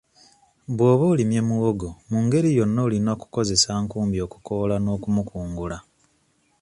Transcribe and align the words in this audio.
Bw'oba 0.75 1.05
olimye 1.13 1.41
muwogo 1.49 1.89
mu 2.09 2.17
ngeri 2.25 2.49
yonna 2.57 2.79
olina 2.87 3.11
kukozesa 3.21 3.69
nkumbi 3.83 4.17
okukoola 4.25 4.75
n'okumukungula. 4.79 5.77